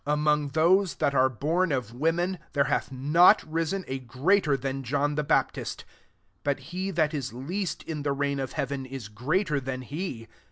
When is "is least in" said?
7.13-8.01